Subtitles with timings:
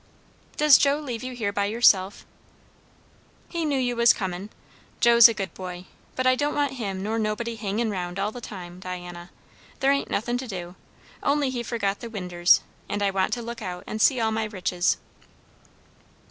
[0.57, 2.25] "Does Joe leave you here by yourself?"
[3.49, 4.49] "He knew you was comin'.
[4.99, 5.85] Joe's a good boy.
[6.15, 9.29] But I don't want him nor nobody hangin' round all the time, Diana.
[9.79, 10.73] There ain't nothin' to do;
[11.21, 14.45] only he forgot the winders, and I want to look out and see all my
[14.45, 14.97] riches."